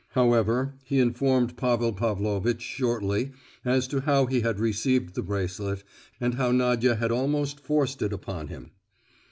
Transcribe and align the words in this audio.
However, 0.13 0.73
he 0.83 0.97
informed 0.99 1.57
Pavel 1.57 1.93
Pavlovitch 1.93 2.63
shortly 2.63 3.33
as 3.63 3.87
to 3.89 4.01
how 4.01 4.25
he 4.25 4.41
had 4.41 4.59
received 4.59 5.13
the 5.13 5.21
bracelet, 5.21 5.83
and 6.19 6.33
how 6.33 6.51
Nadia 6.51 6.95
had 6.95 7.11
almost 7.11 7.59
forced 7.59 8.01
it 8.01 8.11
upon 8.11 8.47
him. 8.47 8.71